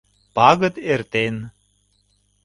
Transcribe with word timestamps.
Пагыт 0.35 0.75
эртен. 0.93 1.35